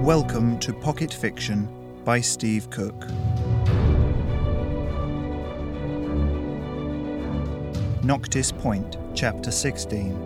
Welcome 0.00 0.58
to 0.60 0.72
Pocket 0.72 1.12
Fiction 1.12 1.68
by 2.06 2.22
Steve 2.22 2.70
Cook. 2.70 3.06
Noctis 8.02 8.50
Point, 8.50 8.96
Chapter 9.14 9.50
16. 9.50 10.18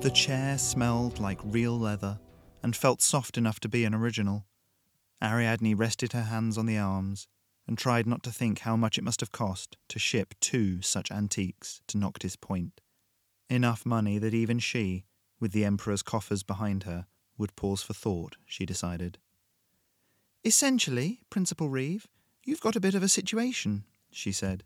The 0.00 0.10
chair 0.12 0.58
smelled 0.58 1.20
like 1.20 1.38
real 1.44 1.78
leather 1.78 2.18
and 2.64 2.74
felt 2.74 3.00
soft 3.00 3.38
enough 3.38 3.60
to 3.60 3.68
be 3.68 3.84
an 3.84 3.94
original. 3.94 4.44
Ariadne 5.22 5.76
rested 5.76 6.14
her 6.14 6.22
hands 6.22 6.58
on 6.58 6.66
the 6.66 6.78
arms 6.78 7.28
and 7.66 7.78
tried 7.78 8.06
not 8.06 8.22
to 8.24 8.30
think 8.30 8.60
how 8.60 8.76
much 8.76 8.98
it 8.98 9.04
must 9.04 9.20
have 9.20 9.32
cost 9.32 9.76
to 9.88 9.98
ship 9.98 10.34
two 10.40 10.82
such 10.82 11.10
antiques 11.10 11.80
to 11.86 11.98
Noctis 11.98 12.36
Point. 12.36 12.80
Enough 13.48 13.86
money 13.86 14.18
that 14.18 14.34
even 14.34 14.58
she, 14.58 15.04
with 15.38 15.52
the 15.52 15.64
Emperor's 15.64 16.02
coffers 16.02 16.42
behind 16.42 16.84
her, 16.84 17.06
would 17.38 17.56
pause 17.56 17.82
for 17.82 17.92
thought, 17.92 18.36
she 18.46 18.66
decided. 18.66 19.18
Essentially, 20.44 21.20
Principal 21.30 21.68
Reeve, 21.68 22.08
you've 22.44 22.60
got 22.60 22.76
a 22.76 22.80
bit 22.80 22.94
of 22.94 23.02
a 23.02 23.08
situation, 23.08 23.84
she 24.10 24.32
said. 24.32 24.64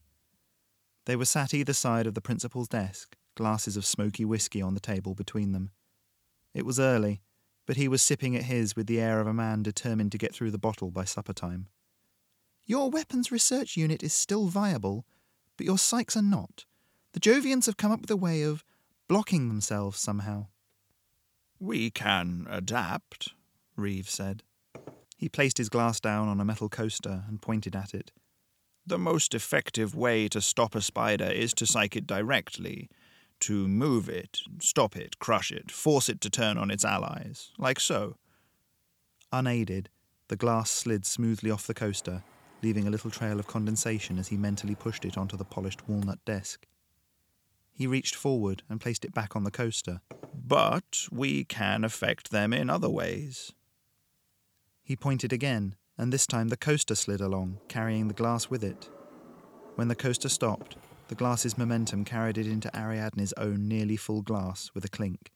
They 1.04 1.16
were 1.16 1.24
sat 1.24 1.54
either 1.54 1.73
side 1.73 2.06
of 2.06 2.15
the 2.15 2.20
principal's 2.20 2.68
desk, 2.68 3.16
glasses 3.34 3.76
of 3.76 3.87
smoky 3.87 4.24
whisky 4.24 4.60
on 4.62 4.74
the 4.74 4.80
table 4.80 5.15
between 5.15 5.52
them. 5.52 5.70
It 6.54 6.65
was 6.65 6.80
early, 6.80 7.20
but 7.66 7.76
he 7.76 7.88
was 7.88 8.02
sipping 8.02 8.34
at 8.34 8.45
his 8.45 8.74
with 8.74 8.87
the 8.87 9.01
air 9.01 9.20
of 9.20 9.26
a 9.26 9.34
man 9.34 9.62
determined 9.62 10.12
to 10.12 10.18
get 10.18 10.34
through 10.34 10.51
the 10.51 10.59
bottle 10.59 10.90
by 10.90 11.04
supper 11.04 11.32
time. 11.32 11.68
Your 12.69 12.91
weapons 12.91 13.30
research 13.30 13.77
unit 13.77 14.02
is 14.02 14.12
still 14.12 14.47
viable, 14.47 15.07
but 15.57 15.66
your 15.66 15.77
psychs 15.77 16.16
are 16.16 16.23
not. 16.23 16.65
The 17.13 17.21
Jovians 17.21 17.66
have 17.66 17.77
come 17.77 17.93
up 17.93 18.01
with 18.01 18.10
a 18.10 18.16
way 18.16 18.43
of 18.43 18.65
blocking 19.07 19.49
themselves 19.49 20.01
somehow. 20.01 20.49
We 21.60 21.90
can 21.90 22.46
adapt, 22.51 23.35
Reeve 23.77 24.10
said. 24.10 24.43
He 25.16 25.29
placed 25.29 25.59
his 25.59 25.68
glass 25.68 26.01
down 26.01 26.27
on 26.27 26.40
a 26.40 26.45
metal 26.45 26.68
coaster 26.68 27.23
and 27.29 27.40
pointed 27.40 27.77
at 27.77 27.95
it. 27.95 28.10
The 28.85 28.99
most 28.99 29.33
effective 29.33 29.95
way 29.95 30.29
to 30.29 30.40
stop 30.40 30.74
a 30.74 30.80
spider 30.80 31.24
is 31.24 31.55
to 31.55 31.66
psych 31.66 31.95
it 31.95 32.07
directly, 32.07 32.90
to 33.40 33.68
move 33.68 34.09
it, 34.09 34.40
stop 34.60 34.96
it, 34.96 35.21
crush 35.21 35.52
it, 35.52 35.71
force 35.71 36.09
it 36.09 36.21
to 36.23 36.30
turn 36.30 36.59
on 36.59 36.73
its 36.73 36.85
allies, 36.85 37.52
like 37.59 37.79
so. 37.79 38.16
Unaided, 39.33 39.88
the 40.29 40.37
glass 40.37 40.68
slid 40.68 41.07
smoothly 41.07 41.51
off 41.51 41.66
the 41.66 41.74
coaster, 41.74 42.24
leaving 42.62 42.87
a 42.87 42.90
little 42.90 43.10
trail 43.10 43.38
of 43.38 43.46
condensation 43.46 44.18
as 44.18 44.29
he 44.29 44.37
mentally 44.37 44.74
pushed 44.74 45.04
it 45.04 45.18
onto 45.18 45.37
the 45.37 45.45
polished 45.45 45.88
walnut 45.88 46.24
desk. 46.24 46.66
He 47.73 47.87
reached 47.87 48.15
forward 48.15 48.62
and 48.71 48.80
placed 48.80 49.04
it 49.04 49.12
back 49.12 49.37
on 49.37 49.45
the 49.45 49.51
coaster. 49.51 50.01
But 50.35 51.07
we 51.12 51.45
can 51.45 51.84
affect 51.84 52.30
them 52.30 52.52
in 52.52 52.71
other 52.71 52.88
ways. 52.88 53.52
He 54.82 54.96
pointed 54.96 55.32
again, 55.32 55.77
and 55.99 56.12
this 56.12 56.27
time 56.27 56.49
the 56.49 56.57
coaster 56.57 56.95
slid 56.95 57.21
along, 57.21 57.59
carrying 57.68 58.09
the 58.09 58.15
glass 58.15 58.49
with 58.49 58.65
it. 58.65 58.88
When 59.74 59.88
the 59.88 59.95
coaster 59.95 60.29
stopped, 60.29 60.77
the 61.09 61.15
glass's 61.15 61.59
momentum 61.59 62.04
carried 62.04 62.38
it 62.38 62.46
into 62.46 62.74
Ariadne's 62.74 63.34
own 63.34 63.68
nearly 63.68 63.96
full 63.96 64.22
glass 64.22 64.71
with 64.75 64.84
a 64.84 64.88
clink. 64.88 65.31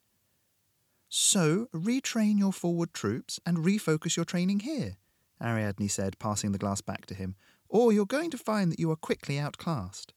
So, 1.08 1.68
retrain 1.74 2.38
your 2.38 2.52
forward 2.52 2.94
troops 2.94 3.40
and 3.44 3.58
refocus 3.58 4.16
your 4.16 4.24
training 4.24 4.60
here, 4.60 4.96
Ariadne 5.42 5.88
said, 5.88 6.18
passing 6.18 6.52
the 6.52 6.58
glass 6.58 6.80
back 6.80 7.06
to 7.06 7.14
him, 7.14 7.36
or 7.68 7.92
you're 7.92 8.06
going 8.06 8.30
to 8.30 8.38
find 8.38 8.70
that 8.70 8.80
you 8.80 8.90
are 8.90 8.96
quickly 8.96 9.38
outclassed. 9.38 10.12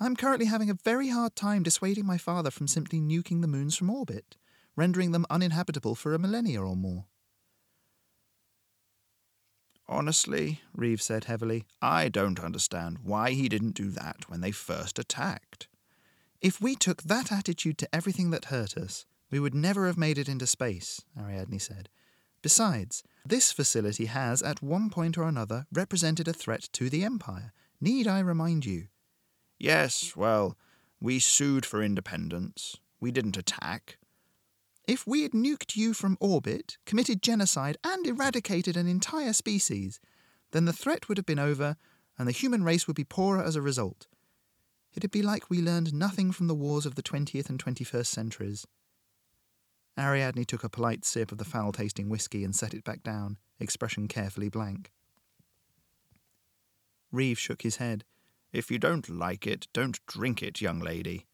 I'm 0.00 0.16
currently 0.16 0.46
having 0.46 0.70
a 0.70 0.78
very 0.84 1.08
hard 1.08 1.36
time 1.36 1.62
dissuading 1.62 2.06
my 2.06 2.18
father 2.18 2.50
from 2.50 2.66
simply 2.66 3.00
nuking 3.00 3.40
the 3.40 3.48
moons 3.48 3.76
from 3.76 3.90
orbit, 3.90 4.36
rendering 4.76 5.12
them 5.12 5.26
uninhabitable 5.30 5.94
for 5.94 6.14
a 6.14 6.18
millennia 6.18 6.62
or 6.62 6.76
more. 6.76 7.06
Honestly, 9.86 10.62
Reeve 10.74 11.02
said 11.02 11.24
heavily, 11.24 11.66
I 11.82 12.08
don't 12.08 12.40
understand 12.40 12.98
why 13.02 13.32
he 13.32 13.48
didn't 13.48 13.74
do 13.74 13.90
that 13.90 14.28
when 14.28 14.40
they 14.40 14.50
first 14.50 14.98
attacked. 14.98 15.68
If 16.40 16.60
we 16.60 16.74
took 16.74 17.02
that 17.02 17.30
attitude 17.30 17.78
to 17.78 17.94
everything 17.94 18.30
that 18.30 18.46
hurt 18.46 18.76
us, 18.76 19.06
we 19.30 19.38
would 19.38 19.54
never 19.54 19.86
have 19.86 19.98
made 19.98 20.18
it 20.18 20.28
into 20.28 20.46
space, 20.46 21.02
Ariadne 21.18 21.58
said. 21.58 21.88
Besides, 22.44 23.02
this 23.24 23.52
facility 23.52 24.04
has, 24.04 24.42
at 24.42 24.60
one 24.62 24.90
point 24.90 25.16
or 25.16 25.22
another, 25.22 25.64
represented 25.72 26.28
a 26.28 26.34
threat 26.34 26.68
to 26.74 26.90
the 26.90 27.02
Empire. 27.02 27.54
Need 27.80 28.06
I 28.06 28.20
remind 28.20 28.66
you? 28.66 28.88
Yes, 29.58 30.14
well, 30.14 30.54
we 31.00 31.20
sued 31.20 31.64
for 31.64 31.82
independence. 31.82 32.76
We 33.00 33.10
didn't 33.12 33.38
attack. 33.38 33.96
If 34.86 35.06
we 35.06 35.22
had 35.22 35.32
nuked 35.32 35.74
you 35.74 35.94
from 35.94 36.18
orbit, 36.20 36.76
committed 36.84 37.22
genocide, 37.22 37.78
and 37.82 38.06
eradicated 38.06 38.76
an 38.76 38.88
entire 38.88 39.32
species, 39.32 39.98
then 40.50 40.66
the 40.66 40.74
threat 40.74 41.08
would 41.08 41.16
have 41.16 41.24
been 41.24 41.38
over 41.38 41.78
and 42.18 42.28
the 42.28 42.32
human 42.32 42.62
race 42.62 42.86
would 42.86 42.94
be 42.94 43.04
poorer 43.04 43.42
as 43.42 43.56
a 43.56 43.62
result. 43.62 44.06
It'd 44.94 45.10
be 45.10 45.22
like 45.22 45.48
we 45.48 45.62
learned 45.62 45.94
nothing 45.94 46.30
from 46.30 46.48
the 46.48 46.54
wars 46.54 46.84
of 46.84 46.94
the 46.94 47.02
20th 47.02 47.48
and 47.48 47.58
21st 47.58 48.04
centuries. 48.04 48.66
Ariadne 49.98 50.44
took 50.44 50.64
a 50.64 50.68
polite 50.68 51.04
sip 51.04 51.30
of 51.30 51.38
the 51.38 51.44
foul 51.44 51.72
tasting 51.72 52.08
whisky 52.08 52.44
and 52.44 52.54
set 52.54 52.74
it 52.74 52.84
back 52.84 53.02
down, 53.02 53.38
expression 53.60 54.08
carefully 54.08 54.48
blank. 54.48 54.90
Reeve 57.12 57.38
shook 57.38 57.62
his 57.62 57.76
head. 57.76 58.04
If 58.52 58.70
you 58.70 58.78
don't 58.78 59.08
like 59.08 59.46
it, 59.46 59.68
don't 59.72 60.04
drink 60.06 60.42
it, 60.42 60.60
young 60.60 60.80
lady. 60.80 61.26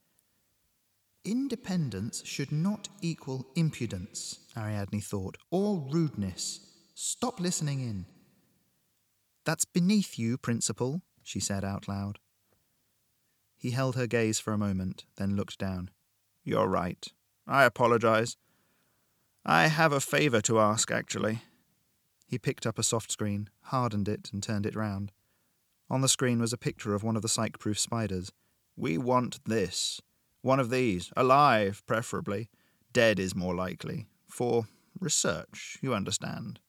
Independence 1.25 2.23
should 2.25 2.53
not 2.53 2.89
equal 3.03 3.47
impudence, 3.55 4.41
Ariadne 4.57 5.01
thought, 5.01 5.37
or 5.51 5.87
rudeness. 5.91 6.61
Stop 6.95 7.41
listening 7.41 7.81
in. 7.81 8.07
That's 9.45 9.65
beneath 9.65 10.19
you, 10.19 10.37
Principal, 10.37 11.03
she 11.23 11.41
said 11.41 11.65
out 11.65 11.89
loud. 11.89 12.19
He 13.57 13.71
held 13.71 13.97
her 13.97 14.07
gaze 14.07 14.39
for 14.39 14.53
a 14.53 14.59
moment, 14.59 15.05
then 15.17 15.37
looked 15.37 15.59
down. 15.59 15.91
You're 16.45 16.69
right. 16.69 17.07
I 17.47 17.65
apologize. 17.65 18.37
I 19.45 19.69
have 19.69 19.93
a 19.93 20.01
favour 20.01 20.41
to 20.43 20.61
ask, 20.61 20.91
actually. 20.91 21.43
He 22.27 22.39
picked 22.39 22.67
up 22.67 22.79
a 22.79 22.83
soft 22.83 23.11
screen, 23.11 23.49
hardened 23.63 24.09
it, 24.09 24.31
and 24.33 24.43
turned 24.43 24.67
it 24.67 24.77
round. 24.77 25.13
On 25.89 26.01
the 26.01 26.09
screen 26.09 26.41
was 26.41 26.53
a 26.53 26.59
picture 26.59 26.95
of 26.95 27.03
one 27.03 27.17
of 27.17 27.23
the 27.23 27.29
psych 27.29 27.59
proof 27.59 27.79
spiders. 27.79 28.31
We 28.77 28.99
want 28.99 29.41
this. 29.45 30.01
One 30.43 30.61
of 30.61 30.71
these, 30.71 31.11
alive, 31.17 31.83
preferably. 31.87 32.49
Dead 32.93 33.19
is 33.19 33.35
more 33.35 33.55
likely. 33.55 34.07
For 34.29 34.67
research, 35.01 35.79
you 35.83 35.93
understand. 35.93 36.61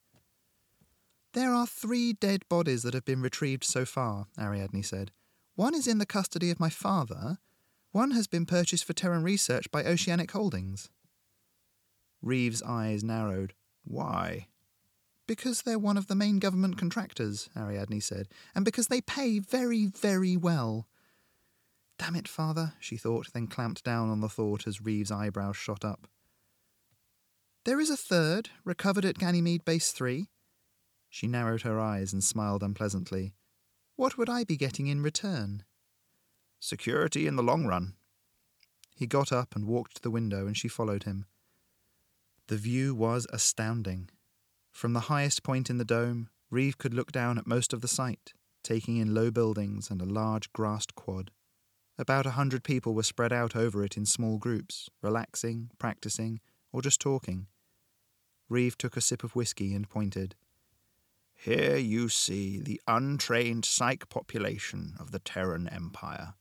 There 1.32 1.54
are 1.54 1.66
three 1.66 2.12
dead 2.12 2.42
bodies 2.48 2.82
that 2.82 2.94
have 2.94 3.04
been 3.04 3.22
retrieved 3.22 3.64
so 3.64 3.84
far, 3.84 4.26
Ariadne 4.38 4.82
said. 4.82 5.12
One 5.54 5.74
is 5.74 5.86
in 5.86 5.98
the 5.98 6.06
custody 6.06 6.50
of 6.50 6.60
my 6.60 6.68
father. 6.68 7.38
One 7.92 8.10
has 8.10 8.26
been 8.26 8.46
purchased 8.46 8.84
for 8.84 8.92
Terran 8.92 9.22
research 9.22 9.70
by 9.70 9.84
Oceanic 9.84 10.30
Holdings. 10.32 10.90
Reeve's 12.22 12.62
eyes 12.62 13.02
narrowed. 13.02 13.52
Why? 13.84 14.46
Because 15.26 15.62
they're 15.62 15.78
one 15.78 15.96
of 15.96 16.06
the 16.06 16.14
main 16.14 16.38
government 16.38 16.78
contractors, 16.78 17.50
Ariadne 17.56 18.00
said, 18.00 18.28
and 18.54 18.64
because 18.64 18.86
they 18.86 19.00
pay 19.00 19.38
very, 19.38 19.86
very 19.86 20.36
well. 20.36 20.88
Damn 21.98 22.16
it, 22.16 22.28
father, 22.28 22.74
she 22.80 22.96
thought, 22.96 23.32
then 23.32 23.46
clamped 23.46 23.84
down 23.84 24.10
on 24.10 24.20
the 24.20 24.28
thought 24.28 24.66
as 24.66 24.80
Reeve's 24.80 25.12
eyebrows 25.12 25.56
shot 25.56 25.84
up. 25.84 26.08
There 27.64 27.80
is 27.80 27.90
a 27.90 27.96
third, 27.96 28.50
recovered 28.64 29.04
at 29.04 29.18
Ganymede 29.18 29.64
Base 29.64 29.92
3. 29.92 30.28
She 31.08 31.26
narrowed 31.28 31.62
her 31.62 31.78
eyes 31.78 32.12
and 32.12 32.24
smiled 32.24 32.62
unpleasantly. 32.62 33.34
What 33.94 34.18
would 34.18 34.28
I 34.28 34.42
be 34.44 34.56
getting 34.56 34.88
in 34.88 35.02
return? 35.02 35.62
Security 36.58 37.26
in 37.26 37.36
the 37.36 37.42
long 37.42 37.66
run. 37.66 37.94
He 38.96 39.06
got 39.06 39.30
up 39.30 39.54
and 39.54 39.66
walked 39.66 39.96
to 39.96 40.02
the 40.02 40.10
window, 40.10 40.46
and 40.46 40.56
she 40.56 40.68
followed 40.68 41.04
him. 41.04 41.26
The 42.48 42.56
view 42.56 42.94
was 42.94 43.26
astounding. 43.32 44.10
From 44.72 44.92
the 44.92 45.00
highest 45.00 45.42
point 45.42 45.70
in 45.70 45.78
the 45.78 45.84
dome, 45.84 46.28
Reeve 46.50 46.78
could 46.78 46.94
look 46.94 47.12
down 47.12 47.38
at 47.38 47.46
most 47.46 47.72
of 47.72 47.80
the 47.80 47.88
site, 47.88 48.32
taking 48.62 48.96
in 48.96 49.14
low 49.14 49.30
buildings 49.30 49.90
and 49.90 50.02
a 50.02 50.06
large 50.06 50.52
grassed 50.52 50.94
quad. 50.94 51.30
About 51.98 52.26
a 52.26 52.30
hundred 52.32 52.64
people 52.64 52.94
were 52.94 53.02
spread 53.02 53.32
out 53.32 53.54
over 53.54 53.84
it 53.84 53.96
in 53.96 54.06
small 54.06 54.38
groups, 54.38 54.88
relaxing, 55.02 55.70
practicing, 55.78 56.40
or 56.72 56.82
just 56.82 57.00
talking. 57.00 57.46
Reeve 58.48 58.76
took 58.76 58.96
a 58.96 59.00
sip 59.00 59.22
of 59.24 59.36
whisky 59.36 59.74
and 59.74 59.88
pointed. 59.88 60.34
Here 61.34 61.76
you 61.76 62.08
see 62.08 62.58
the 62.60 62.80
untrained 62.86 63.64
psych 63.64 64.08
population 64.08 64.94
of 64.98 65.10
the 65.10 65.18
Terran 65.18 65.68
Empire. 65.68 66.34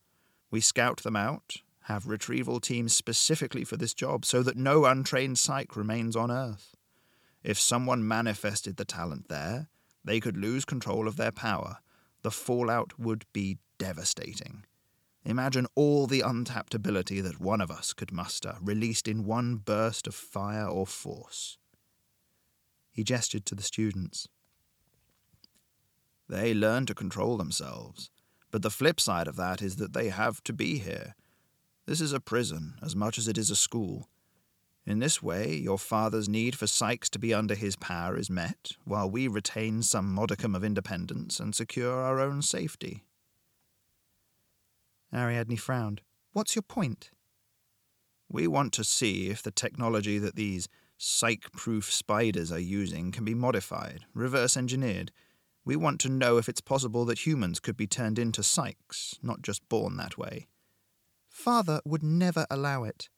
We 0.50 0.62
scout 0.62 1.04
them 1.04 1.16
out, 1.16 1.58
have 1.86 2.08
retrieval 2.08 2.60
teams 2.60 2.96
specifically 2.96 3.64
for 3.64 3.78
this 3.78 3.94
job 3.94 4.26
so 4.26 4.44
that 4.44 4.58
no 4.58 4.86
untrained 4.86 5.40
psych 5.40 5.76
remains 5.76 6.16
on 6.16 6.32
Earth. 6.32 6.76
If 7.44 7.60
someone 7.60 8.08
manifested 8.08 8.78
the 8.78 8.86
talent 8.86 9.30
there, 9.30 9.70
they 10.04 10.20
could 10.20 10.38
lose 10.38 10.66
control 10.66 11.08
of 11.08 11.18
their 11.18 11.32
power, 11.32 11.78
the 12.22 12.32
fallout 12.32 13.00
would 13.00 13.26
be 13.34 13.58
devastating. 13.78 14.66
Imagine 15.24 15.68
all 15.76 16.08
the 16.08 16.22
untapped 16.22 16.74
ability 16.74 17.22
that 17.22 17.40
one 17.40 17.62
of 17.62 17.70
us 17.70 17.94
could 17.94 18.12
muster, 18.12 18.58
released 18.62 19.08
in 19.08 19.26
one 19.26 19.58
burst 19.58 20.08
of 20.08 20.16
fire 20.16 20.68
or 20.68 20.88
force. 20.88 21.58
He 22.92 23.04
gestured 23.04 23.46
to 23.48 23.56
the 23.56 23.64
students. 23.64 24.28
They 26.28 26.54
learn 26.54 26.86
to 26.88 26.96
control 26.96 27.38
themselves, 27.38 28.10
but 28.50 28.62
the 28.62 28.70
flip 28.70 29.00
side 29.00 29.28
of 29.28 29.36
that 29.36 29.62
is 29.62 29.76
that 29.78 29.94
they 29.94 30.10
have 30.10 30.44
to 30.44 30.54
be 30.54 30.80
here. 30.80 31.16
This 31.92 32.00
is 32.00 32.14
a 32.14 32.22
prison 32.22 32.76
as 32.82 32.96
much 32.96 33.18
as 33.18 33.28
it 33.28 33.38
is 33.38 33.50
a 33.50 33.56
school. 33.58 34.08
In 34.86 35.00
this 35.00 35.22
way, 35.22 35.54
your 35.54 35.78
father's 35.78 36.30
need 36.30 36.56
for 36.56 36.66
psychs 36.66 37.10
to 37.10 37.20
be 37.20 37.34
under 37.34 37.54
his 37.54 37.76
power 37.76 38.16
is 38.16 38.30
met, 38.30 38.78
while 38.86 39.10
we 39.10 39.28
retain 39.28 39.84
some 39.84 40.10
modicum 40.10 40.56
of 40.56 40.64
independence 40.64 41.38
and 41.38 41.54
secure 41.54 41.92
our 42.00 42.22
own 42.22 42.44
safety. 42.44 43.04
Ariadne 45.14 45.58
frowned. 45.58 46.00
What's 46.32 46.56
your 46.56 46.64
point? 46.64 47.12
We 48.30 48.48
want 48.48 48.72
to 48.76 48.86
see 48.86 49.28
if 49.28 49.44
the 49.44 49.52
technology 49.52 50.18
that 50.18 50.38
these 50.38 50.70
psych 50.98 51.52
proof 51.52 51.92
spiders 51.92 52.54
are 52.54 52.58
using 52.58 53.12
can 53.12 53.26
be 53.26 53.36
modified, 53.36 54.06
reverse 54.14 54.56
engineered. 54.56 55.12
We 55.66 55.76
want 55.76 56.00
to 56.00 56.10
know 56.10 56.38
if 56.38 56.48
it's 56.48 56.62
possible 56.62 57.04
that 57.04 57.26
humans 57.26 57.60
could 57.60 57.76
be 57.76 57.86
turned 57.86 58.18
into 58.18 58.44
psychs, 58.44 59.22
not 59.22 59.42
just 59.42 59.68
born 59.68 59.98
that 59.98 60.18
way. 60.18 60.48
Father 61.42 61.82
would 61.84 62.04
never 62.04 62.46
allow 62.52 62.84
it. 62.84 63.10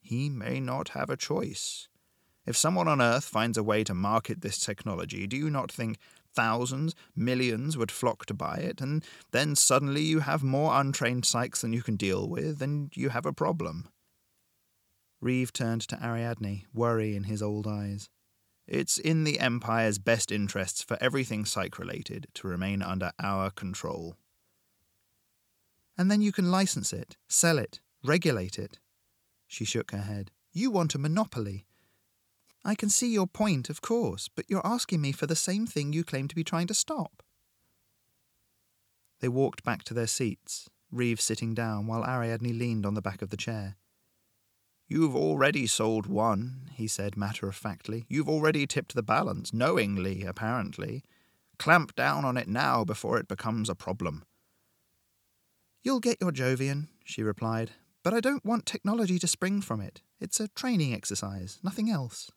He 0.00 0.28
may 0.28 0.60
not 0.60 0.90
have 0.90 1.10
a 1.10 1.16
choice. 1.16 1.88
If 2.46 2.56
someone 2.56 2.86
on 2.86 3.02
Earth 3.02 3.24
finds 3.24 3.58
a 3.58 3.64
way 3.64 3.82
to 3.82 3.92
market 3.92 4.40
this 4.40 4.58
technology, 4.58 5.26
do 5.26 5.36
you 5.36 5.50
not 5.50 5.72
think 5.72 5.98
thousands, 6.32 6.94
millions 7.16 7.76
would 7.76 7.90
flock 7.90 8.24
to 8.26 8.34
buy 8.34 8.58
it, 8.58 8.80
and 8.80 9.04
then 9.32 9.56
suddenly 9.56 10.02
you 10.02 10.20
have 10.20 10.44
more 10.44 10.80
untrained 10.80 11.24
psychs 11.24 11.60
than 11.60 11.72
you 11.72 11.82
can 11.82 11.96
deal 11.96 12.28
with, 12.28 12.62
and 12.62 12.96
you 12.96 13.08
have 13.08 13.26
a 13.26 13.32
problem? 13.32 13.88
Reeve 15.20 15.52
turned 15.52 15.82
to 15.88 15.98
Ariadne, 16.00 16.66
worry 16.72 17.16
in 17.16 17.24
his 17.24 17.42
old 17.42 17.66
eyes. 17.66 18.08
It's 18.68 18.96
in 18.96 19.24
the 19.24 19.40
Empire's 19.40 19.98
best 19.98 20.30
interests 20.30 20.84
for 20.84 20.96
everything 21.00 21.44
psych 21.44 21.80
related 21.80 22.28
to 22.34 22.46
remain 22.46 22.80
under 22.80 23.10
our 23.18 23.50
control. 23.50 24.14
And 26.00 26.10
then 26.10 26.22
you 26.22 26.32
can 26.32 26.50
license 26.50 26.94
it, 26.94 27.18
sell 27.28 27.58
it, 27.58 27.78
regulate 28.02 28.58
it. 28.58 28.78
She 29.46 29.66
shook 29.66 29.90
her 29.90 29.98
head. 29.98 30.30
You 30.50 30.70
want 30.70 30.94
a 30.94 30.98
monopoly. 30.98 31.66
I 32.64 32.74
can 32.74 32.88
see 32.88 33.12
your 33.12 33.26
point, 33.26 33.68
of 33.68 33.82
course, 33.82 34.26
but 34.34 34.46
you're 34.48 34.66
asking 34.66 35.02
me 35.02 35.12
for 35.12 35.26
the 35.26 35.36
same 35.36 35.66
thing 35.66 35.92
you 35.92 36.02
claim 36.02 36.26
to 36.28 36.34
be 36.34 36.42
trying 36.42 36.68
to 36.68 36.74
stop. 36.74 37.22
They 39.20 39.28
walked 39.28 39.62
back 39.62 39.82
to 39.84 39.92
their 39.92 40.06
seats, 40.06 40.70
Reeve 40.90 41.20
sitting 41.20 41.52
down 41.52 41.86
while 41.86 42.02
Ariadne 42.02 42.58
leaned 42.58 42.86
on 42.86 42.94
the 42.94 43.02
back 43.02 43.20
of 43.20 43.28
the 43.28 43.36
chair. 43.36 43.76
You've 44.88 45.14
already 45.14 45.66
sold 45.66 46.06
one, 46.06 46.70
he 46.72 46.86
said 46.86 47.14
matter 47.14 47.46
of 47.46 47.56
factly. 47.56 48.06
You've 48.08 48.26
already 48.26 48.66
tipped 48.66 48.94
the 48.94 49.02
balance, 49.02 49.52
knowingly, 49.52 50.24
apparently. 50.24 51.04
Clamp 51.58 51.94
down 51.94 52.24
on 52.24 52.38
it 52.38 52.48
now 52.48 52.86
before 52.86 53.18
it 53.18 53.28
becomes 53.28 53.68
a 53.68 53.74
problem. 53.74 54.24
You'll 55.82 56.00
get 56.00 56.20
your 56.20 56.32
Jovian, 56.32 56.88
she 57.04 57.22
replied, 57.22 57.70
but 58.02 58.12
I 58.12 58.20
don't 58.20 58.44
want 58.44 58.66
technology 58.66 59.18
to 59.18 59.26
spring 59.26 59.62
from 59.62 59.80
it. 59.80 60.02
It's 60.20 60.40
a 60.40 60.48
training 60.48 60.92
exercise, 60.92 61.58
nothing 61.62 61.90
else. 61.90 62.30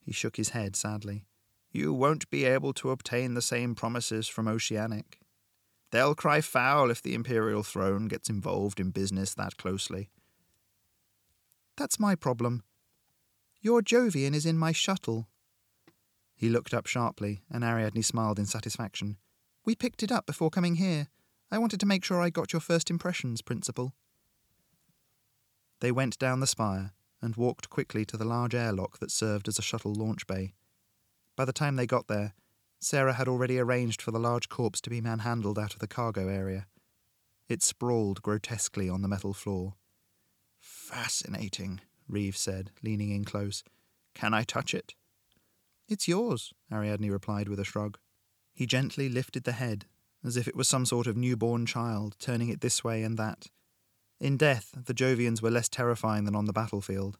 He 0.00 0.12
shook 0.12 0.36
his 0.36 0.50
head 0.50 0.76
sadly. 0.76 1.26
You 1.70 1.92
won't 1.92 2.30
be 2.30 2.44
able 2.44 2.72
to 2.74 2.90
obtain 2.90 3.34
the 3.34 3.42
same 3.42 3.74
promises 3.74 4.26
from 4.26 4.48
Oceanic. 4.48 5.20
They'll 5.92 6.14
cry 6.14 6.40
foul 6.40 6.90
if 6.90 7.02
the 7.02 7.14
Imperial 7.14 7.62
throne 7.62 8.08
gets 8.08 8.30
involved 8.30 8.80
in 8.80 8.90
business 8.90 9.34
that 9.34 9.56
closely. 9.56 10.10
That's 11.76 12.00
my 12.00 12.14
problem. 12.14 12.62
Your 13.60 13.82
Jovian 13.82 14.34
is 14.34 14.46
in 14.46 14.56
my 14.56 14.72
shuttle. 14.72 15.28
He 16.34 16.48
looked 16.48 16.72
up 16.72 16.86
sharply, 16.86 17.42
and 17.50 17.62
Ariadne 17.62 18.02
smiled 18.02 18.38
in 18.38 18.46
satisfaction. 18.46 19.18
We 19.64 19.74
picked 19.74 20.02
it 20.02 20.10
up 20.10 20.26
before 20.26 20.48
coming 20.48 20.76
here. 20.76 21.08
I 21.50 21.58
wanted 21.58 21.80
to 21.80 21.86
make 21.86 22.04
sure 22.04 22.20
I 22.20 22.30
got 22.30 22.52
your 22.52 22.60
first 22.60 22.90
impressions, 22.90 23.42
Principal. 23.42 23.92
They 25.80 25.90
went 25.90 26.18
down 26.18 26.40
the 26.40 26.46
spire 26.46 26.92
and 27.20 27.36
walked 27.36 27.70
quickly 27.70 28.04
to 28.06 28.16
the 28.16 28.24
large 28.24 28.54
airlock 28.54 28.98
that 28.98 29.10
served 29.10 29.48
as 29.48 29.58
a 29.58 29.62
shuttle 29.62 29.94
launch 29.94 30.26
bay. 30.26 30.54
By 31.36 31.44
the 31.44 31.52
time 31.52 31.76
they 31.76 31.86
got 31.86 32.06
there, 32.06 32.34
Sarah 32.78 33.14
had 33.14 33.28
already 33.28 33.58
arranged 33.58 34.00
for 34.00 34.10
the 34.10 34.18
large 34.18 34.48
corpse 34.48 34.80
to 34.82 34.90
be 34.90 35.00
manhandled 35.00 35.58
out 35.58 35.74
of 35.74 35.80
the 35.80 35.86
cargo 35.86 36.28
area. 36.28 36.66
It 37.48 37.62
sprawled 37.62 38.22
grotesquely 38.22 38.88
on 38.88 39.02
the 39.02 39.08
metal 39.08 39.34
floor. 39.34 39.74
Fascinating, 40.58 41.80
Reeve 42.08 42.36
said, 42.36 42.70
leaning 42.82 43.10
in 43.10 43.24
close. 43.24 43.64
Can 44.14 44.32
I 44.32 44.44
touch 44.44 44.72
it? 44.72 44.94
It's 45.88 46.06
yours, 46.06 46.52
Ariadne 46.72 47.10
replied 47.10 47.48
with 47.48 47.58
a 47.58 47.64
shrug. 47.64 47.98
He 48.54 48.66
gently 48.66 49.08
lifted 49.08 49.44
the 49.44 49.52
head, 49.52 49.86
as 50.24 50.36
if 50.36 50.46
it 50.46 50.56
was 50.56 50.68
some 50.68 50.86
sort 50.86 51.06
of 51.06 51.16
newborn 51.16 51.66
child, 51.66 52.16
turning 52.18 52.48
it 52.48 52.60
this 52.60 52.84
way 52.84 53.02
and 53.02 53.18
that, 53.18 53.48
in 54.20 54.36
death, 54.36 54.74
the 54.74 54.92
Jovians 54.92 55.40
were 55.40 55.50
less 55.50 55.68
terrifying 55.68 56.24
than 56.24 56.36
on 56.36 56.44
the 56.44 56.52
battlefield. 56.52 57.16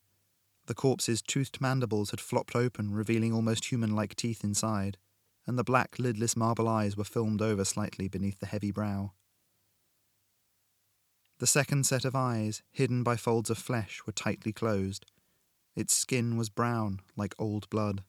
The 0.67 0.75
corpse's 0.75 1.23
toothed 1.23 1.61
mandibles 1.61 2.11
had 2.11 2.21
flopped 2.21 2.55
open, 2.55 2.93
revealing 2.93 3.33
almost 3.33 3.73
human 3.73 3.97
like 3.97 4.15
teeth 4.15 4.45
inside, 4.45 4.99
and 5.47 5.59
the 5.59 5.65
black, 5.65 5.97
lidless 5.99 6.37
marble 6.37 6.69
eyes 6.69 6.99
were 6.99 7.05
filmed 7.05 7.41
over 7.41 7.65
slightly 7.65 8.07
beneath 8.07 8.39
the 8.39 8.47
heavy 8.47 8.71
brow. 8.71 9.13
The 11.39 11.47
second 11.47 11.87
set 11.87 12.05
of 12.05 12.15
eyes, 12.15 12.63
hidden 12.71 13.03
by 13.03 13.17
folds 13.17 13.49
of 13.49 13.57
flesh, 13.57 14.03
were 14.07 14.13
tightly 14.13 14.53
closed. 14.53 15.07
Its 15.75 15.97
skin 15.97 16.37
was 16.37 16.51
brown, 16.51 17.01
like 17.17 17.35
old 17.39 17.69
blood. 17.71 18.05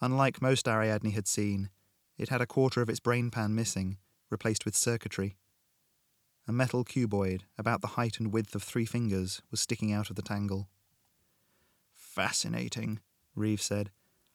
Unlike 0.00 0.40
most 0.40 0.66
Ariadne 0.66 1.10
had 1.10 1.28
seen, 1.28 1.68
it 2.18 2.28
had 2.28 2.40
a 2.40 2.46
quarter 2.46 2.80
of 2.80 2.88
its 2.88 3.00
brain 3.00 3.30
pan 3.30 3.54
missing, 3.54 3.98
replaced 4.30 4.64
with 4.64 4.76
circuitry. 4.76 5.36
A 6.46 6.52
metal 6.52 6.84
cuboid, 6.84 7.42
about 7.58 7.80
the 7.80 7.88
height 7.88 8.18
and 8.18 8.32
width 8.32 8.54
of 8.54 8.62
three 8.62 8.84
fingers, 8.84 9.40
was 9.50 9.60
sticking 9.60 9.92
out 9.92 10.10
of 10.10 10.16
the 10.16 10.22
tangle. 10.22 10.68
Fascinating, 11.94 13.00
Reeve 13.34 13.62
said. 13.62 13.90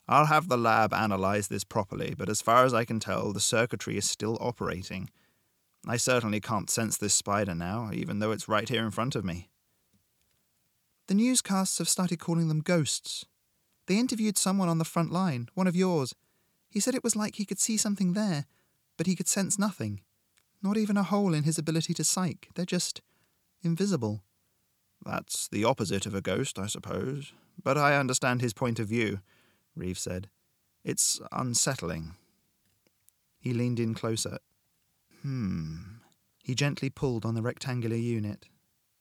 I'll 0.08 0.26
have 0.26 0.48
the 0.48 0.58
lab 0.58 0.92
analyze 0.92 1.50
this 1.50 1.64
properly, 1.64 2.16
but 2.18 2.30
as 2.30 2.42
far 2.42 2.66
as 2.66 2.74
I 2.74 2.84
can 2.84 3.00
tell, 3.00 3.32
the 3.32 3.40
circuitry 3.40 3.96
is 3.96 4.10
still 4.10 4.38
operating. 4.42 5.10
I 5.88 5.98
certainly 5.98 6.42
can't 6.42 6.70
sense 6.70 6.98
this 6.98 7.14
spider 7.14 7.54
now, 7.54 7.92
even 7.94 8.20
though 8.20 8.32
it's 8.32 8.50
right 8.50 8.68
here 8.68 8.84
in 8.84 8.92
front 8.92 9.16
of 9.16 9.24
me. 9.24 9.50
The 11.08 11.14
newscasts 11.14 11.78
have 11.78 11.88
started 11.88 12.20
calling 12.20 12.48
them 12.48 12.62
ghosts. 12.62 13.26
They 13.86 13.98
interviewed 13.98 14.38
someone 14.38 14.68
on 14.68 14.78
the 14.78 14.86
front 14.86 15.12
line, 15.12 15.48
one 15.54 15.68
of 15.68 15.76
yours. 15.76 16.14
He 16.70 16.80
said 16.80 16.96
it 16.96 17.04
was 17.04 17.16
like 17.16 17.36
he 17.36 17.46
could 17.46 17.60
see 17.60 17.78
something 17.78 18.14
there, 18.14 18.46
but 18.98 19.08
he 19.08 19.16
could 19.16 19.28
sense 19.28 19.58
nothing. 19.58 20.02
Not 20.62 20.78
even 20.78 20.98
a 20.98 21.04
hole 21.04 21.34
in 21.34 21.44
his 21.44 21.58
ability 21.58 21.94
to 21.96 22.04
psych. 22.04 22.50
They're 22.56 22.66
just 22.66 23.02
invisible. 23.64 24.24
That's 25.06 25.48
the 25.48 25.64
opposite 25.64 26.06
of 26.06 26.14
a 26.14 26.22
ghost, 26.22 26.60
I 26.60 26.68
suppose. 26.68 27.34
But 27.62 27.78
I 27.78 27.98
understand 27.98 28.42
his 28.42 28.54
point 28.54 28.80
of 28.80 28.88
view, 28.88 29.22
Reeve 29.76 29.98
said. 29.98 30.30
It's 30.84 31.20
unsettling. 31.32 32.16
He 33.40 33.54
leaned 33.54 33.80
in 33.80 33.94
closer. 33.94 34.40
Hmm. 35.22 35.78
He 36.44 36.56
gently 36.56 36.90
pulled 36.90 37.26
on 37.26 37.36
the 37.36 37.42
rectangular 37.42 37.96
unit, 37.96 38.48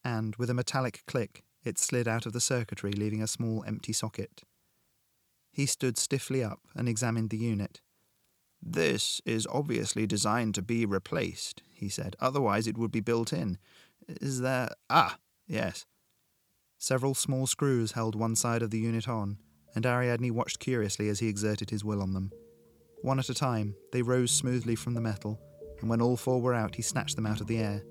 and, 0.05 0.37
with 0.37 0.51
a 0.51 0.55
metallic 0.55 1.03
click, 1.07 1.45
it 1.65 1.79
slid 1.79 2.07
out 2.07 2.27
of 2.27 2.33
the 2.33 2.41
circuitry, 2.41 2.93
leaving 2.93 3.23
a 3.23 3.27
small 3.27 3.65
empty 3.67 3.93
socket. 3.93 4.43
He 5.59 5.67
stood 5.67 5.99
stiffly 5.99 6.41
up 6.41 6.61
and 6.77 6.89
examined 6.89 7.31
the 7.31 7.37
unit. 7.37 7.81
This 8.63 9.21
is 9.27 9.45
obviously 9.51 10.07
designed 10.07 10.55
to 10.55 10.63
be 10.63 10.87
replaced, 10.87 11.65
he 11.75 11.89
said. 11.89 12.15
Otherwise, 12.21 12.69
it 12.69 12.79
would 12.79 12.93
be 12.93 13.01
built 13.01 13.33
in. 13.33 13.59
Is 14.07 14.41
there. 14.41 14.69
Ah, 14.89 15.19
yes. 15.49 15.85
Several 16.79 17.13
small 17.13 17.49
screws 17.49 17.91
held 17.91 18.15
one 18.15 18.37
side 18.37 18.63
of 18.63 18.71
the 18.71 18.79
unit 18.79 19.09
on, 19.09 19.39
and 19.75 19.85
Ariadne 19.85 20.31
watched 20.31 20.61
curiously 20.61 21.09
as 21.09 21.19
he 21.19 21.27
exerted 21.27 21.71
his 21.71 21.85
will 21.85 22.03
on 22.03 22.13
them. 22.13 22.31
One 23.03 23.19
at 23.19 23.29
a 23.29 23.35
time, 23.35 23.75
they 23.91 24.03
rose 24.03 24.31
smoothly 24.31 24.77
from 24.77 24.95
the 24.95 25.01
metal, 25.01 25.41
and 25.81 25.91
when 25.91 26.01
all 26.01 26.17
four 26.17 26.41
were 26.41 26.55
out, 26.55 26.77
he 26.77 26.83
snatched 26.83 27.17
them 27.17 27.27
out 27.27 27.41
of 27.41 27.49
the 27.49 27.59
air. 27.59 27.83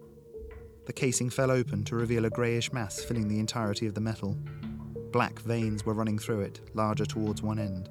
The 0.86 0.94
casing 0.94 1.30
fell 1.30 1.52
open 1.52 1.84
to 1.84 1.98
reveal 1.98 2.24
a 2.24 2.30
greyish 2.30 2.72
mass 2.72 3.04
filling 3.04 3.28
the 3.28 3.42
entirety 3.42 3.88
of 3.88 3.94
the 3.94 4.00
metal. 4.00 4.38
Black 5.18 5.40
veins 5.40 5.84
were 5.84 5.96
running 5.96 6.20
through 6.20 6.42
it, 6.42 6.62
larger 6.76 7.04
towards 7.04 7.42
one 7.42 7.58
end. 7.58 7.90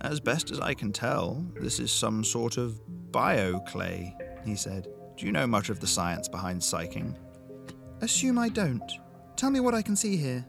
As 0.00 0.18
best 0.18 0.50
as 0.50 0.58
I 0.58 0.72
can 0.72 0.94
tell, 0.94 1.44
this 1.60 1.78
is 1.78 1.92
some 1.92 2.24
sort 2.24 2.56
of 2.56 2.80
bioclay, 3.10 4.14
he 4.46 4.56
said. 4.56 4.88
Do 5.14 5.26
you 5.26 5.30
know 5.30 5.46
much 5.46 5.68
of 5.68 5.80
the 5.80 5.86
science 5.86 6.26
behind 6.26 6.62
psyching? 6.62 7.14
Assume 8.00 8.38
I 8.38 8.48
don't. 8.48 8.90
Tell 9.36 9.50
me 9.50 9.60
what 9.60 9.74
I 9.74 9.82
can 9.82 9.94
see 9.94 10.16
here. 10.16 10.46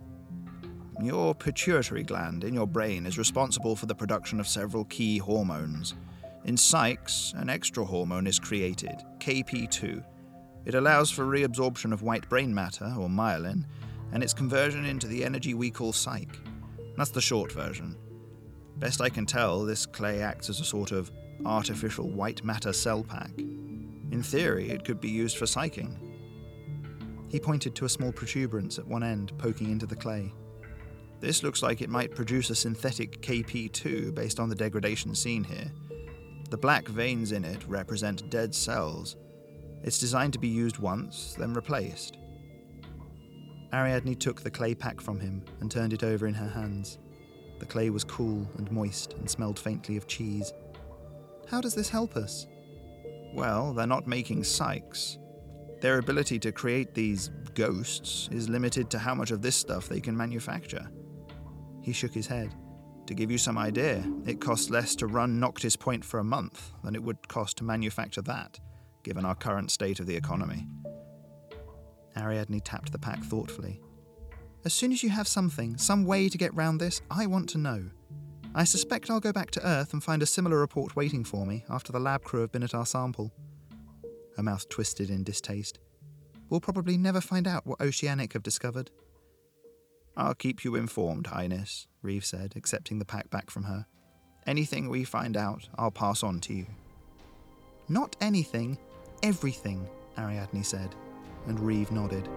Your 1.01 1.35
pituitary 1.35 2.03
gland 2.03 2.45
in 2.45 2.53
your 2.53 2.65
brain 2.65 3.05
is 3.05 3.17
responsible 3.17 3.75
for 3.75 3.87
the 3.87 3.93
production 3.93 4.39
of 4.39 4.47
several 4.47 4.85
key 4.85 5.17
hormones. 5.17 5.95
In 6.45 6.55
psychs, 6.55 7.33
an 7.33 7.49
extra 7.49 7.83
hormone 7.83 8.25
is 8.25 8.39
created, 8.39 9.03
KP2. 9.19 10.01
It 10.63 10.75
allows 10.75 11.11
for 11.11 11.25
reabsorption 11.25 11.91
of 11.91 12.03
white 12.03 12.29
brain 12.29 12.55
matter, 12.55 12.85
or 12.97 13.09
myelin, 13.09 13.65
and 14.11 14.23
its 14.23 14.33
conversion 14.33 14.85
into 14.85 15.07
the 15.07 15.23
energy 15.23 15.53
we 15.53 15.69
call 15.71 15.93
psych. 15.93 16.39
That's 16.97 17.11
the 17.11 17.21
short 17.21 17.51
version. 17.51 17.95
Best 18.77 19.01
I 19.01 19.09
can 19.09 19.25
tell, 19.25 19.63
this 19.63 19.85
clay 19.85 20.21
acts 20.21 20.49
as 20.49 20.59
a 20.59 20.65
sort 20.65 20.91
of 20.91 21.11
artificial 21.45 22.09
white 22.09 22.43
matter 22.43 22.73
cell 22.73 23.03
pack. 23.03 23.31
In 23.37 24.21
theory, 24.23 24.69
it 24.69 24.85
could 24.85 25.01
be 25.01 25.09
used 25.09 25.37
for 25.37 25.45
psyching. 25.45 25.97
He 27.29 27.39
pointed 27.39 27.75
to 27.75 27.85
a 27.85 27.89
small 27.89 28.11
protuberance 28.11 28.77
at 28.79 28.87
one 28.87 29.03
end, 29.03 29.37
poking 29.37 29.71
into 29.71 29.85
the 29.85 29.95
clay. 29.95 30.31
This 31.19 31.43
looks 31.43 31.63
like 31.63 31.81
it 31.81 31.89
might 31.89 32.15
produce 32.15 32.49
a 32.49 32.55
synthetic 32.55 33.21
KP2 33.21 34.13
based 34.13 34.39
on 34.39 34.49
the 34.49 34.55
degradation 34.55 35.15
seen 35.15 35.43
here. 35.43 35.71
The 36.49 36.57
black 36.57 36.87
veins 36.87 37.31
in 37.31 37.43
it 37.43 37.67
represent 37.67 38.29
dead 38.29 38.53
cells. 38.53 39.15
It's 39.83 39.99
designed 39.99 40.33
to 40.33 40.39
be 40.39 40.47
used 40.47 40.77
once, 40.77 41.35
then 41.37 41.53
replaced. 41.53 42.17
Ariadne 43.73 44.15
took 44.15 44.41
the 44.41 44.51
clay 44.51 44.75
pack 44.75 45.01
from 45.01 45.19
him 45.19 45.43
and 45.59 45.69
turned 45.69 45.93
it 45.93 46.03
over 46.03 46.27
in 46.27 46.33
her 46.33 46.49
hands. 46.49 46.99
The 47.59 47.65
clay 47.65 47.89
was 47.89 48.03
cool 48.03 48.47
and 48.57 48.71
moist 48.71 49.13
and 49.13 49.29
smelled 49.29 49.59
faintly 49.59 49.97
of 49.97 50.07
cheese. 50.07 50.53
How 51.49 51.61
does 51.61 51.75
this 51.75 51.89
help 51.89 52.15
us? 52.15 52.47
Well, 53.33 53.73
they're 53.73 53.87
not 53.87 54.07
making 54.07 54.43
psychs. 54.43 55.17
Their 55.81 55.99
ability 55.99 56.39
to 56.39 56.51
create 56.51 56.93
these 56.93 57.29
ghosts 57.53 58.29
is 58.31 58.49
limited 58.49 58.89
to 58.91 58.99
how 58.99 59.13
much 59.13 59.31
of 59.31 59.41
this 59.41 59.55
stuff 59.55 59.87
they 59.87 59.99
can 59.99 60.15
manufacture. 60.15 60.89
He 61.81 61.93
shook 61.93 62.13
his 62.13 62.27
head. 62.27 62.53
To 63.07 63.13
give 63.13 63.29
you 63.29 63.37
some 63.37 63.57
idea, 63.57 64.03
it 64.25 64.41
costs 64.41 64.71
less 64.71 64.95
to 64.95 65.07
run 65.07 65.39
Noctis 65.39 65.75
Point 65.75 66.03
for 66.03 66.19
a 66.19 66.23
month 66.23 66.71
than 66.83 66.95
it 66.95 67.03
would 67.03 67.27
cost 67.27 67.57
to 67.57 67.63
manufacture 67.63 68.23
that, 68.23 68.59
given 69.03 69.25
our 69.25 69.35
current 69.35 69.69
state 69.69 69.99
of 69.99 70.07
the 70.07 70.15
economy. 70.15 70.65
Ariadne 72.25 72.59
tapped 72.59 72.91
the 72.91 72.97
pack 72.97 73.23
thoughtfully. 73.23 73.79
As 74.65 74.73
soon 74.73 74.91
as 74.91 75.03
you 75.03 75.09
have 75.09 75.27
something, 75.27 75.77
some 75.77 76.05
way 76.05 76.27
to 76.27 76.37
get 76.37 76.53
round 76.55 76.81
this, 76.81 77.01
I 77.11 77.27
want 77.27 77.47
to 77.49 77.59
know. 77.59 77.85
I 78.55 78.63
suspect 78.63 79.11
I'll 79.11 79.19
go 79.19 79.31
back 79.31 79.51
to 79.51 79.67
Earth 79.67 79.93
and 79.93 80.03
find 80.03 80.23
a 80.23 80.25
similar 80.25 80.57
report 80.57 80.95
waiting 80.95 81.23
for 81.23 81.45
me 81.45 81.63
after 81.69 81.91
the 81.91 81.99
lab 81.99 82.23
crew 82.23 82.41
have 82.41 82.51
been 82.51 82.63
at 82.63 82.73
our 82.73 82.85
sample. 82.85 83.31
Her 84.37 84.43
mouth 84.43 84.67
twisted 84.69 85.09
in 85.09 85.23
distaste. 85.23 85.79
We'll 86.49 86.61
probably 86.61 86.97
never 86.97 87.21
find 87.21 87.47
out 87.47 87.67
what 87.67 87.81
Oceanic 87.81 88.33
have 88.33 88.43
discovered. 88.43 88.89
I'll 90.17 90.33
keep 90.33 90.63
you 90.63 90.75
informed, 90.75 91.27
Highness, 91.27 91.87
Reeve 92.01 92.25
said, 92.25 92.53
accepting 92.55 92.97
the 92.97 93.05
pack 93.05 93.29
back 93.29 93.51
from 93.51 93.63
her. 93.63 93.85
Anything 94.47 94.89
we 94.89 95.03
find 95.03 95.37
out, 95.37 95.67
I'll 95.77 95.91
pass 95.91 96.23
on 96.23 96.39
to 96.41 96.53
you. 96.53 96.65
Not 97.89 98.15
anything, 98.21 98.77
everything, 99.21 99.87
Ariadne 100.17 100.63
said, 100.63 100.95
and 101.47 101.59
Reeve 101.59 101.91
nodded. 101.91 102.29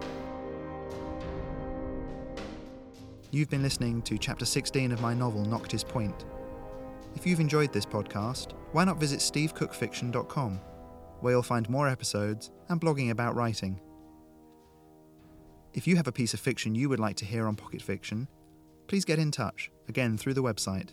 You've 3.31 3.51
been 3.51 3.63
listening 3.63 4.03
to 4.03 4.17
Chapter 4.17 4.45
16 4.45 4.93
of 4.93 5.03
my 5.03 5.13
novel 5.13 5.45
Noctis 5.45 5.85
Point. 5.85 6.25
If 7.15 7.27
you've 7.27 7.41
enjoyed 7.41 7.73
this 7.73 7.87
podcast, 7.87 8.53
why 8.73 8.85
not 8.85 8.99
visit 8.99 9.21
stevecookfiction.com, 9.21 10.61
where 11.21 11.33
you'll 11.33 11.43
find 11.43 11.69
more 11.69 11.89
episodes 11.89 12.51
and 12.69 12.81
blogging 12.81 13.11
about 13.11 13.35
writing. 13.35 13.81
If 15.75 15.87
you 15.87 15.97
have 15.97 16.09
a 16.09 16.13
piece 16.13 16.33
of 16.33 16.41
fiction 16.41 16.75
you 16.75 16.89
would 16.89 17.01
like 17.01 17.17
to 17.17 17.25
hear 17.25 17.47
on 17.47 17.57
Pocket 17.57 17.83
Fiction, 17.83 18.29
please 18.87 19.05
get 19.05 19.19
in 19.19 19.31
touch, 19.31 19.71
again 19.89 20.17
through 20.17 20.35
the 20.35 20.43
website 20.43 20.91